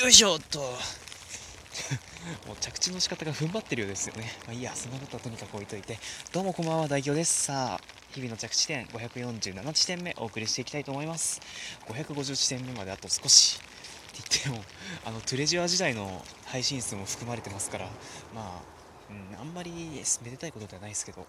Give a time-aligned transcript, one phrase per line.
[0.00, 0.60] よいしょっと
[2.48, 4.32] もう着地の仕方が踏ん張ってるようですよね。
[4.46, 5.98] まあ、いいや、そんなことはとにかく置いといて。
[6.32, 7.44] どうもこんばんは、代表です。
[7.44, 7.80] さあ、
[8.12, 11.42] 日々の着地点547地点目お送りしていきたいと思います。
[11.86, 13.60] 550地点目まであと少し。
[14.18, 14.64] って言っても、
[15.04, 17.84] あの、トゥレジュア時代の配信数も含まれてますから、
[18.34, 18.62] まあ、
[19.10, 19.70] うん、あんまり
[20.22, 21.26] めでたいことではないですけど、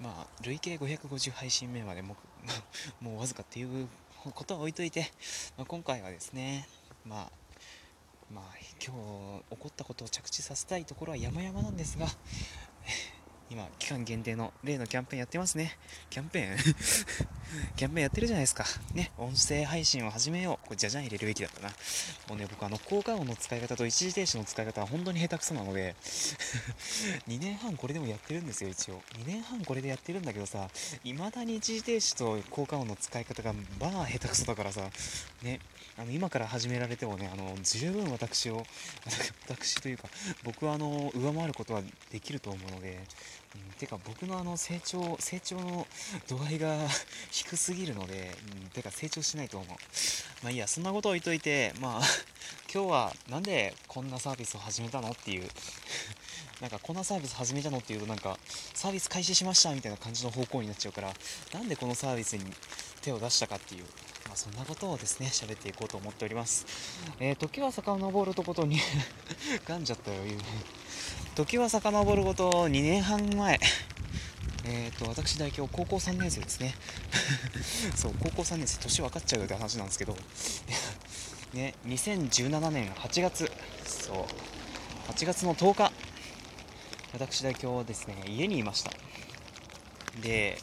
[0.00, 2.16] まあ、累計550配信目までも
[3.02, 3.88] もうわずかっていう
[4.22, 5.12] ことは置いといて、
[5.58, 6.66] まあ、今回はですね、
[7.04, 7.45] まあ、
[8.30, 8.44] まあ、
[8.84, 8.94] 今
[9.50, 12.06] 日起こったことを着地させたいところは山々なんですが、
[13.48, 15.78] 今、期間限定の例のキャンペーンやってますね。
[16.10, 16.56] キャンペーン？
[17.76, 18.64] キャンペーンやってるじゃないですか。
[18.92, 20.66] ね、音声配信を始めよう。
[20.66, 21.68] これ、じゃじゃん入れるべきだったな。
[22.28, 25.94] もうね、僕、あの、効果音の使い方と一時停止の使い方は本当に下手くそなので
[27.28, 29.00] 2年半これでもやってるんですよ、一応。
[29.18, 30.68] 2年半これでやってるんだけどさ、
[31.04, 34.90] 未だに一時停止と効果音の使い方が、まあ、下手くそだからさ、
[35.42, 35.60] ね、
[35.96, 38.66] あの、今から始められてもね、あの、十分私を、
[39.48, 40.08] 私というか、
[40.42, 43.00] 僕は、あの、上回ることはできると思うので、
[43.78, 45.86] てか僕のあの成長、成長の
[46.28, 46.76] 度合いが
[47.30, 49.76] 低すぎるので、うん、てか成長しないと思う。
[50.42, 52.00] まあいいや、そんなことを置いといて、まあ、
[52.72, 55.48] 今日はなんでこんなサービスを始めたのっていう、
[56.60, 58.38] なんかこんなサービス始めたのっていうとなんか
[58.74, 61.14] サービス開始しましたみたいな感じの方向になっちゃうから、
[61.52, 62.54] なんでこのサービスに
[63.02, 63.84] 手を出したかっていう、
[64.26, 66.66] まあ、そんなことをですね、喋っていこうと思っております。
[67.20, 68.80] えー、時は遡るとことに
[69.66, 70.22] 噛んじゃったよ、
[71.36, 73.60] 時は遡ること2年半前、
[74.64, 76.74] えーと、私代表高校3年生ですね。
[77.94, 80.16] そう高校3年生年分かっちゃうって話なんですけど。
[81.52, 83.52] ね2017年8月。
[83.84, 85.12] そう。
[85.12, 85.92] 8月の10日。
[87.12, 88.90] 私代表はですね家にいました。
[90.22, 90.58] で、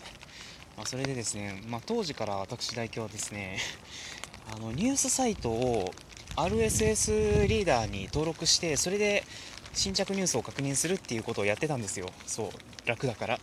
[0.75, 3.59] まあ、それでですね、まあ、当時から私代表はですね
[4.51, 5.93] あのニュースサイトを
[6.35, 9.23] RSS リーダーに登録してそれで
[9.73, 12.07] 新着ニュースを確認するっていうことをやってたんですよ。
[12.27, 12.87] そう。
[12.87, 13.39] 楽だから。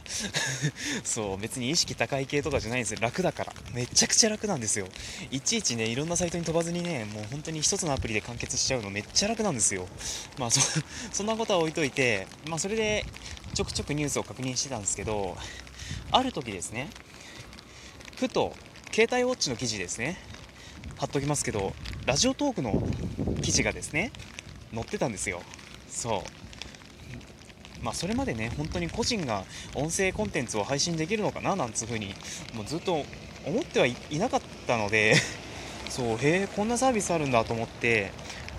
[1.02, 1.38] そう。
[1.38, 2.98] 別に意識高い系とかじゃないんですよ。
[3.00, 3.52] 楽だから。
[3.72, 4.86] めちゃくちゃ楽なんですよ。
[5.30, 9.88] いちいちね、いろんなサイトに飛ばずにね、もう本当に一つのアプリで完結しちゃうのめっちゃ楽なんですよ。
[10.38, 10.60] まあそ、
[11.12, 13.04] そんなことは置いといて、まあそれで
[13.54, 15.36] ちょくちょくニュースを確認してたんですけど、
[16.12, 16.88] ある時ですね、
[18.16, 18.54] ふと、
[18.92, 20.16] 携帯ウォッチの記事ですね、
[20.96, 21.74] 貼っときますけど、
[22.06, 22.82] ラジオトークの
[23.42, 24.12] 記事がですね、
[24.72, 25.42] 載ってたんですよ。
[25.90, 26.22] そう。
[27.82, 32.14] まあそれまでね本当に個人が音声コンテンツを配信できるのかななんつう風に
[32.54, 33.04] もうずっと
[33.46, 35.14] 思ってはいなかったので
[35.88, 38.12] そうへえこんなサービスあるんだと思って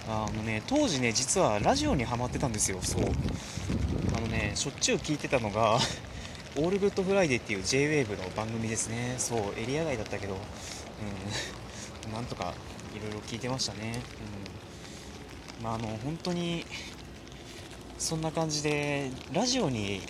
[0.07, 3.03] あのね当時ね実はラジオにハマってたんですよそう。
[4.15, 5.79] あのねしょっちゅう聞いてたのが
[6.57, 9.15] オールグッドフライデーっていう JWAVE の番組ですね。
[9.17, 10.35] そうエリア外だったけど
[12.05, 12.13] うん。
[12.13, 12.53] なんとか
[12.93, 13.99] いろいろ聞いてましたね。
[15.59, 15.63] うん。
[15.63, 16.65] まああの本当に
[18.01, 20.01] そんな感じでラジオに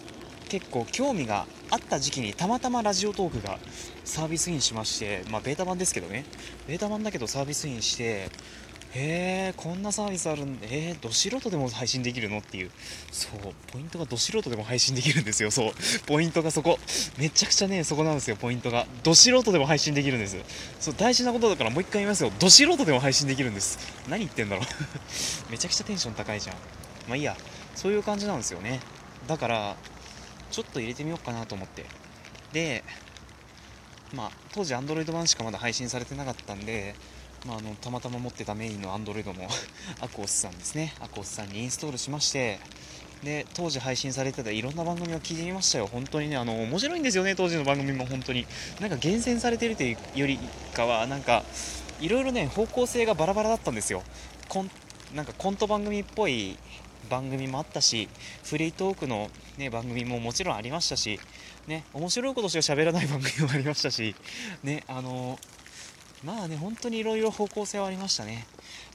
[0.47, 3.59] 結構興味があった時期にたまたまラジオトークが
[4.06, 6.24] サービスインしまして、まあ、ベータ版ですけどね。
[6.68, 8.29] ベータ版だけどサービスインしてへ
[8.94, 12.72] えこんなサービスあるんでえー、ど素人でも配信できるのっていう。
[13.12, 15.52] そうポイントがど素人でも配信できるんですよ。
[15.52, 15.72] そう
[16.08, 16.79] ポイントがそこ。
[17.18, 18.88] めちゃくちゃねそこなんですよポイントが。
[19.03, 20.38] ど素人でも配信できるんです。
[20.79, 22.31] そう大事なことだからもう一回言いますよ。
[22.40, 23.79] ど素人でも配信できるんです。
[24.09, 24.66] 何言ってんだろう。
[25.52, 26.56] めちゃくちゃテンション高いじゃん。
[27.08, 27.35] まあいいや。
[27.75, 28.79] そういう感じなんですよね。
[29.27, 29.75] だから
[30.51, 31.85] ちょっと入れてみようかなと思って。
[32.53, 32.83] で
[34.13, 36.95] まあ当時 Android 版しかまだ配信されてなかったんで
[37.45, 39.47] まあ、あのたまたま持ってたメインの Android の
[39.99, 40.93] アコースさんですね。
[40.99, 42.59] アコースさんにインストールしまして。
[43.23, 45.87] で当時配信されてたいろんな番組を聞いてみましたよ。
[45.87, 48.47] 本当にねあの面白いんですよね当時の番組も本当に。
[48.79, 50.39] なんか厳選されてるというより
[50.73, 51.43] かはなんか
[51.99, 54.03] いろいろね方向性がバラバラだったんですよ。
[54.47, 54.71] コン
[55.13, 56.57] なんかコント番組っぽい
[57.09, 58.07] 番組もあったし
[58.44, 61.19] フリートークの、ね、番組ももちろんありましたし、
[61.67, 64.16] ね、面白いことしか喋らない番組もありましたし、
[64.63, 65.38] ね、あの
[66.23, 68.45] まあね、本当にいろいろ方向性はありましたね。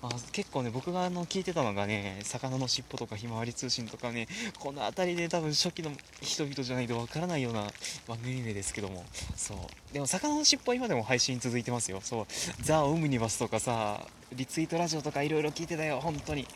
[0.01, 4.29] まあ、結構ね、僕があの聞いてたのがね、魚の尻尾とかひまわり通信とかね、
[4.61, 5.91] この辺りで多分初期の
[6.21, 7.67] 人々じゃないとわからないような
[8.07, 9.05] 番組名ですけども、
[9.35, 9.59] そう。
[9.93, 12.01] でも、魚の尻尾は今でも配信続いてますよ。
[12.01, 12.27] そう。
[12.61, 16.47] ザ・オムニバスとかさ、リツイートラジオとかいろいろ聞いてたよ、本当に。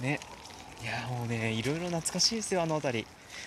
[0.00, 0.18] ね。
[0.82, 3.06] いやもうねいろいろ懐かしいですよあの辺り。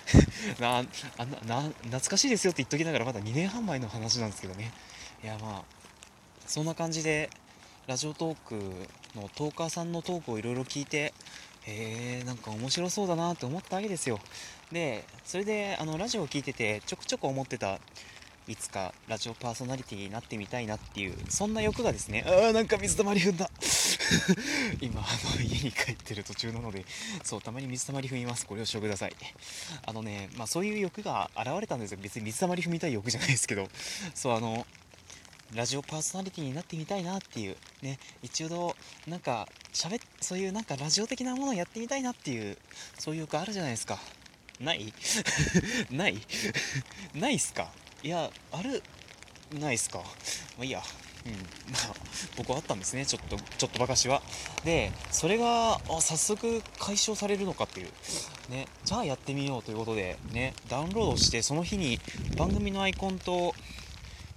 [0.59, 4.71] なあな懐かしいですよって言っときながらまだ2年半前の話なんですけどね。
[5.23, 5.79] いやまあ
[6.45, 7.29] そんな感じで
[7.87, 8.55] ラジオトーク
[9.15, 11.13] のトーカーさんのトークをいろいろ聞いて
[11.63, 14.19] へえんか面白そうだなって思ったわけですよ。
[14.71, 17.79] でそれであのラジオを聞いててちょくちょく思ってた
[18.47, 23.49] いつかラジオパーソナリティになってみたいなっていうそんな欲がですねあーなんか水溜まり踏んだ。
[24.81, 25.05] 今あ
[25.37, 26.85] の家に帰ってる途中なので
[27.23, 28.45] そうたまに水たまり踏みます。
[28.47, 29.15] ご了承ください。
[29.85, 31.99] あのねまあそういう欲が現れたんですよ。
[32.01, 33.69] 別に水たまり踏みたい欲じゃないですけど。
[34.13, 34.65] そうあの
[35.53, 37.57] ラジオパーソナリティになってみたいなっていう。
[37.81, 38.75] ね一度
[39.07, 42.57] なんか喋っそういうなんかラジオ的なものをやってみたいなっていう
[42.99, 43.99] そういう欲あるじゃないですか。
[44.59, 44.93] ない？
[45.89, 46.21] ない？
[47.15, 47.71] ないっすか？
[48.03, 48.83] いやある
[49.53, 49.99] ないっすか？
[49.99, 50.05] ま
[50.61, 50.83] あいいや。
[51.25, 51.31] うん。
[51.33, 51.39] ま
[51.91, 51.95] あ
[52.37, 54.21] 僕はあったんですねちょっとちょっとばかしは。
[54.63, 57.87] でそれがあ早速解消されるのかっていう。
[58.49, 61.99] ねじゃあやってみようということでねダウンロードしてその日に
[62.37, 63.53] 番組のアイコンと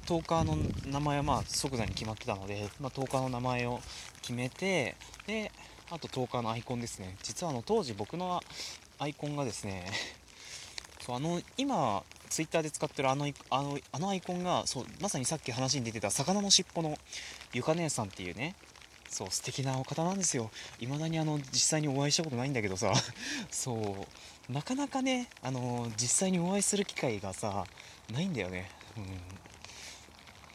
[0.06, 0.58] トーカーの
[0.90, 3.80] 名前はまあ即座に決まってたので、まあ、トーカーの名前を
[4.20, 4.96] 決めて
[5.26, 5.50] で
[5.90, 7.16] あとトーカーのアイコンですね。
[7.22, 8.42] 実はあの当時僕の
[8.98, 9.86] アイコンがですね
[11.00, 12.02] そうあの今
[12.32, 16.96] ツイッターで使ってるあのあのあのアイコンがそうまさにさっき話に出てた魚の尻尾の
[17.52, 18.54] ゆか姉さんっていうね。
[19.10, 20.50] そう素敵なお方なんですよ。
[20.80, 22.90] 未だにあの実際にお会いしたことないんだけどさ。
[23.52, 24.06] そ
[24.48, 27.66] うなかなかねあの実際にお会いする機会がさ
[28.10, 28.70] ないんだよね。
[28.96, 29.04] うん。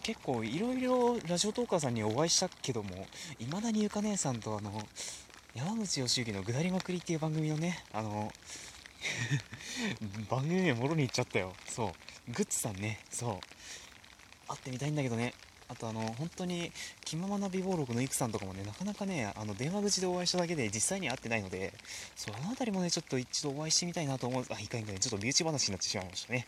[0.01, 3.06] 結構いろいろラジオトーカーさんにお会いしたけども
[3.38, 4.81] いまだにゆか姉さんとあの
[5.53, 8.31] 山口義行の「ぐだりまくり」っていう番組のねあの
[10.29, 11.53] 番組名もろに行っちゃったよ。
[11.67, 11.94] そ
[12.27, 12.31] う。
[12.31, 12.99] グッズさんね。
[13.09, 14.47] そう。
[14.47, 15.33] 会ってみたいんだけどね。
[15.69, 16.71] あとあの本当に
[17.03, 21.73] 気ままな美貌録のイクさんとかもねなかなかねあの電話口でお会いしただけで実際に会ってないので
[22.15, 26.45] そうあの辺りもねちょっと一度お会いしてみたいなと思うあいかんいかんちょっと身内話になってしまいましたね。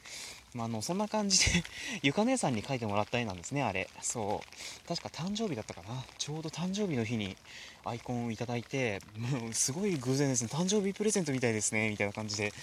[0.55, 1.63] まあ、あのそんな感じで
[2.01, 3.87] ゆか姉さんに描いてもらった絵なんですねあれ。
[4.01, 4.87] そう。
[4.87, 6.03] 確か誕生日だったかな。
[6.17, 7.37] ちょうど誕生日の日に
[7.85, 10.49] アイコンをいただいてもうすごい偶然ですね。
[10.51, 12.53] 誕生日プレゼントみたいですねみたいな感じで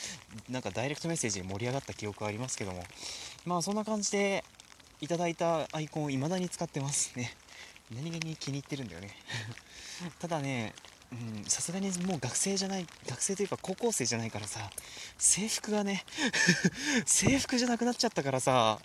[0.48, 2.84] なんかダイレクトメッセージで盛り上がった記憶はありますけども。
[3.44, 4.44] まあそんな感じで
[5.00, 7.32] いただいたアイコンを未だに使ってますね。
[7.94, 9.10] 何気に気に入ってるんだよね。
[10.18, 10.74] ただね
[11.46, 14.70] さすがにもう学生じゃない学生というか高校生じゃないからさ
[15.18, 16.04] 制服がね
[17.06, 18.80] 制服じゃなくなっちゃったからさ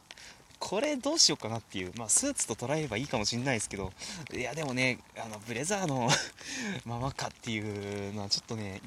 [0.60, 3.92] これどうしようかなっていう、まあ、スーツと捉えればいいかもしんないですけど
[4.32, 6.08] いやでもねあのブレザーの
[6.86, 8.80] ままかっていうのはちょっとね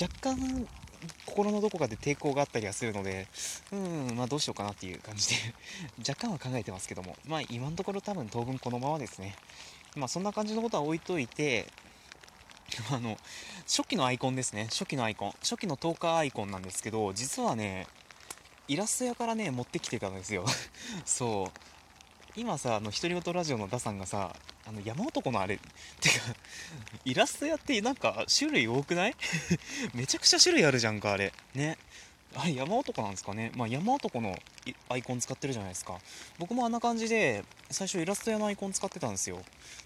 [0.00, 0.66] 若干
[1.26, 3.28] 心のどこかで抵抗があったりはするので
[3.72, 5.36] うんまあどうしようかなっていう感じで
[6.08, 9.34] 若干は考えてますけどもまあ今のところ多分当分このままですね。
[9.94, 11.66] まあそんな感じのことは置いといて
[12.92, 13.18] あの
[13.66, 14.66] 初期のアイコンですね。
[14.70, 15.30] 初期のアイコン。
[15.40, 17.86] 初期のトーカーアイコンなんですけど実はね
[18.68, 20.44] イラスト屋からね持ってきてたんですよ。
[21.04, 21.77] そう。
[22.38, 24.32] 今さあの独り言ラジオのダさんがさ
[24.66, 25.58] あの山男のあれっ
[26.00, 26.14] てか
[27.04, 29.14] イラスト屋ってなんか種類多くない？
[29.94, 31.32] めちゃくちゃ種類あるじゃんかあれ。
[31.54, 31.76] ね。
[32.36, 33.50] あれ山男なんですかね？
[33.56, 34.38] まあ山男の
[34.88, 35.98] アイコン使ってるじゃないですか。
[36.38, 39.42] 僕もあんな感じで最初イラスト屋のアイコン使ってたんですよ。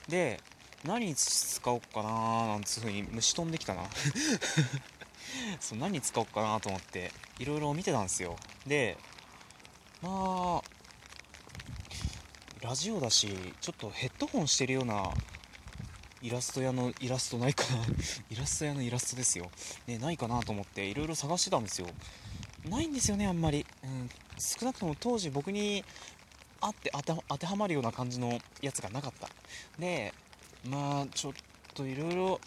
[0.08, 0.38] で
[0.84, 3.84] 何使おうかななんつう風に虫飛んできたな。
[5.60, 8.36] そう何使おうかなと思っていろいろ見てたんですよ。
[8.66, 8.98] で
[10.02, 10.71] まあ
[12.62, 13.28] ラジオだし
[13.60, 15.10] ちょっとヘッドホンしてるような
[16.22, 17.82] イラスト屋のイラストないかな。
[18.30, 19.50] イラスト屋のイラストですよ、
[19.88, 21.88] ね、ないかなと思っていろいろ探してたんですよ。
[22.68, 25.84] ないんですよねあんまり、うん、少なくとも当時僕に
[26.60, 26.92] あって
[27.28, 29.28] 当てはまるような感じのやつがなかった。
[29.80, 30.14] で
[30.64, 31.32] まあちょっ
[31.74, 32.40] といろいろ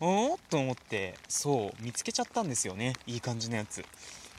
[0.00, 2.94] おと思ってそう見つけちゃったんですよね。
[3.06, 3.84] いい感じのやつ。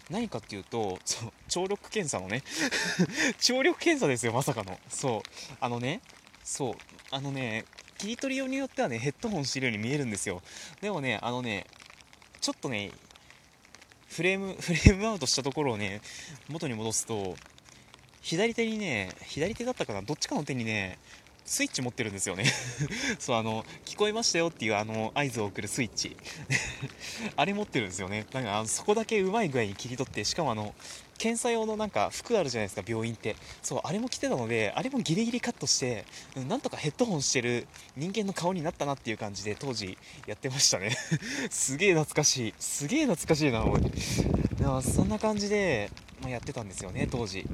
[0.09, 2.43] 何かっていうとそう聴力検査のね
[3.39, 4.79] 聴力検査ですよまさかの。
[4.89, 5.21] そう
[5.59, 6.01] あのね
[6.43, 6.75] そう
[7.11, 7.65] あのね
[7.97, 10.41] 切り取り用によってはねヘッドホンしてるように見えるんですよ。
[10.81, 11.65] でもねあのね
[12.41, 12.91] ちょっとね
[14.07, 16.01] フレームフレームアウトしたところをね
[16.47, 17.35] 元に戻すと
[18.21, 20.99] 左手にね左手だったかなどっちかの手にね
[21.45, 22.45] スイッチ持ってるんですよね。
[23.19, 26.17] そうあの聞こえましたよっていうあの合図を送るスイッチ。
[27.37, 28.25] あれ持ってるんですよね。
[28.31, 30.73] だからそこだけうまい具合に切り取ってしかもあの
[31.19, 33.35] 検査用のなんか服あるじゃないですか病院って。
[33.61, 40.97] そうあれも着てたのであれもギリギリカットしてなんとかヘッドホンしてる人間の顔になったなっていう感じで当時やってましたね。
[41.51, 42.53] すげえ懐かしい。
[42.59, 43.81] すげえ懐かしいなおい
[44.81, 47.45] そんな感じで、まあ、やってたんですよね当時。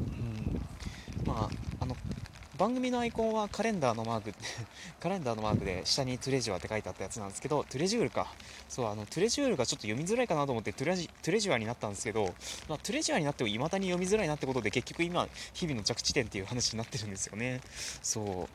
[2.61, 4.33] 番組のアイコンはカレンダーのマーク
[5.01, 8.31] カレンダーのマークで下にトゥレジュアって書いてあったやつなんですけどトゥレジュールか。
[8.69, 12.35] そうあのトゥレジュールがちょっと読みづらいかなと思ってトゥレジトゥレジュアになったんですけど、
[12.69, 17.61] まあ、トゥレジュアになっても未だに読みづらいなってことで結局今日々の着地点っていう話になってるんですよね。
[18.03, 18.49] そう。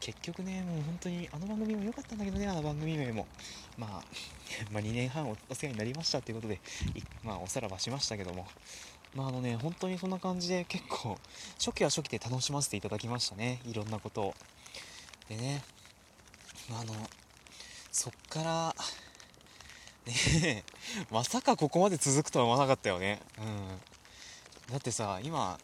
[0.00, 3.26] 結局ねもう本当にあの番組も良かったんだけどねあの番組名も、
[3.76, 3.90] まあ、
[4.72, 6.58] まあ2年半お世話になりましたっていうことで
[7.22, 8.48] まあおさらばしましたけども。
[9.14, 11.18] まああのね本当にそんな感じで結構
[11.58, 13.60] 初期は初期で楽しませていただきましたね。
[13.66, 14.34] いろんなことを。
[15.28, 15.62] でね
[16.70, 16.94] あの
[17.90, 18.74] そっから
[20.06, 20.64] ね
[21.10, 23.20] まさかここまで続くとは思わなかったよね。
[23.38, 23.80] うん。
[24.72, 25.58] だってさ今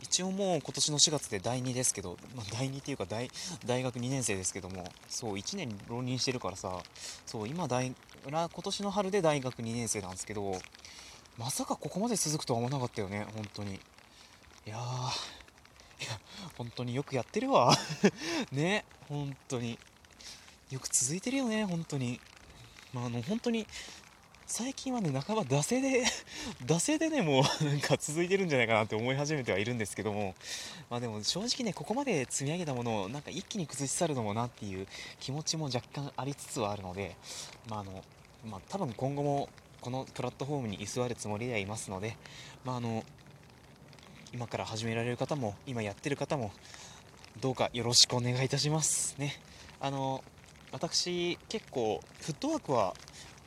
[0.00, 3.30] 一応もう今年の4月で第2ですけど、まあ、第2っていうか大
[3.66, 6.82] 大学2年生ですけどもそう1年浪人してるからさ
[7.26, 7.92] そう今大
[8.26, 10.58] 今年の春で大学2年生なんですけど
[11.38, 13.74] まさかここまで続くとは思わなかったよね本当に。
[13.74, 13.78] い
[14.66, 14.78] やー
[16.04, 16.18] いや
[16.56, 17.76] 本当によくやってるわ。
[18.50, 19.78] ね本当に。
[20.70, 22.20] よく続いてるよね本当に。
[22.92, 23.68] まああの本当に
[24.48, 26.04] 最近はね半ば惰性で
[26.66, 30.34] 惰性でねもうなんか続いてるんじゃないかなって思い始めてはいるんですけども。
[30.90, 34.88] まあでも正直ねここまで積み上げたものをなんか一気に崩し去るのもなっていう
[35.20, 37.16] 気持ちも若干ありつつはあるので
[37.68, 38.02] まああの
[38.44, 39.48] まあ多分今後も
[39.88, 42.14] このプラットフォームに居座るつもりではいますので
[42.62, 43.02] まああの
[44.34, 46.52] 今から始められる方も今やってる方も
[47.40, 49.16] どうかよろしくお願いいたします。
[49.16, 49.40] ね。
[49.80, 50.22] あの
[50.72, 52.92] 私結構フットワークは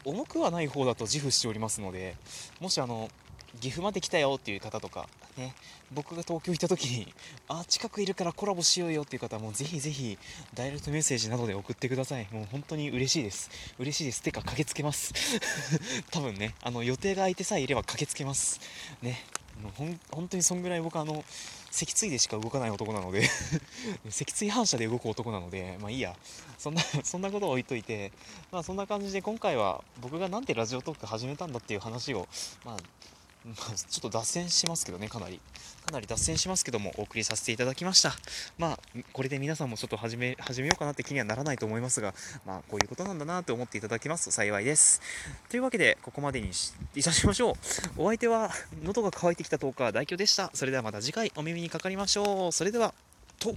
[0.03, 2.15] 重くはない方だと自負しておりますので
[2.59, 3.11] もしあの
[3.59, 5.07] 岐阜まで来たよっていう方とか
[5.37, 5.53] ね
[5.93, 7.13] 僕が東京行った時に
[7.47, 10.17] あ近くいるからコラボしようよっていう方はもうぜひぜひ
[10.53, 12.27] ダイレクトメッセージなどで送ってください。
[12.31, 13.49] もう本当に嬉しいです。
[13.77, 14.21] 嬉しいです。
[14.21, 15.13] てか駆けつけます。
[16.11, 18.59] 多分ねあの予定が空いてさえいれば駆けつけます。
[19.01, 19.23] ね
[19.61, 21.23] もうほん本当にそんぐらい僕あの
[21.71, 23.29] 脊椎でしか動かない男なので。
[24.09, 26.15] 脊椎反射で動く男なのでまあいいや。
[26.57, 28.11] そんな そんなことを置いといて
[28.51, 32.27] まあそんな感じで今回は僕がなんでラジオトーク始めたんだっていう話を
[32.63, 33.20] まあまあ、
[33.89, 35.39] ちょっと脱線しますけどね、かなり。
[35.85, 38.15] かなり脱線しますけども、お送りさせていただきました。
[38.59, 38.79] まあ、
[39.13, 42.13] これで皆さんもちょっと始め、始めようかなって気にはならないと思いますが、
[42.45, 45.01] まあ、こういうことなんだなと思っていただけますと幸いです。
[45.49, 46.51] というわけで、ここまでに
[46.95, 47.53] いたしましょ
[47.97, 48.03] う。
[48.03, 48.51] お相手は、
[48.83, 50.51] 喉が渇いてきたトーカー、大京でした。
[50.53, 52.51] それではまた次回お耳にかかりましょう。
[52.51, 52.93] それでは、
[53.39, 53.55] と。